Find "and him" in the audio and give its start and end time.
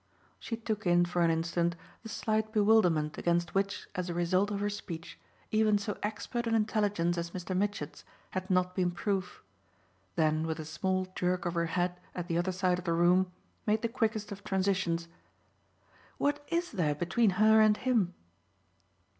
17.61-18.15